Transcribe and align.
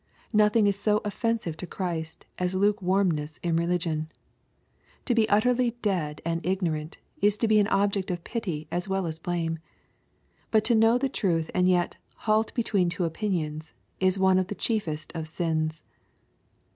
Nothing 0.33 0.65
is 0.65 0.77
so 0.79 0.99
offensive 1.05 1.55
to 1.57 1.67
Christ 1.67 2.25
as 2.39 2.55
lukewarmness 2.55 3.37
in 3.43 3.55
religion. 3.55 4.11
To 5.05 5.13
be 5.13 5.29
utterly 5.29 5.77
dead 5.83 6.23
and 6.25 6.43
ignorant, 6.43 6.97
is 7.21 7.37
to 7.37 7.47
be 7.47 7.59
an 7.59 7.67
object 7.67 8.09
of 8.09 8.23
pity 8.23 8.67
as 8.71 8.89
well 8.89 9.05
as 9.05 9.19
blame. 9.19 9.59
But 10.49 10.63
to 10.63 10.73
know 10.73 10.97
the 10.97 11.07
truth 11.07 11.51
and 11.53 11.67
vet" 11.67 11.97
halt 12.25 12.51
between 12.55 12.89
two 12.89 13.05
opinions,^' 13.05 13.73
is 13.99 14.17
one 14.17 14.39
of 14.39 14.47
the 14.47 14.55
chiefest 14.55 15.11
of 15.13 15.27
sins. 15.27 15.83